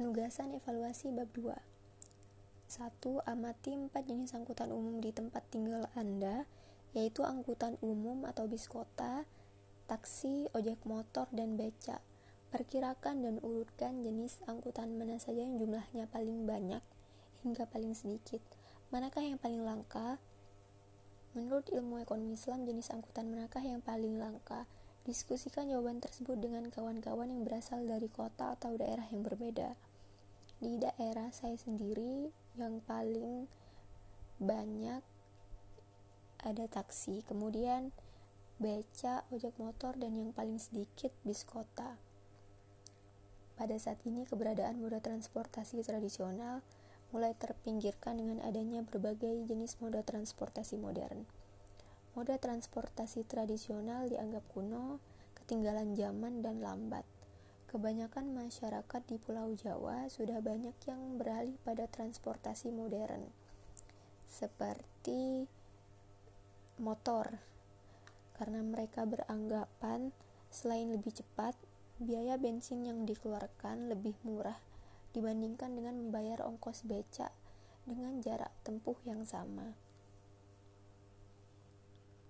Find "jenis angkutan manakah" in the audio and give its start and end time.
22.64-23.60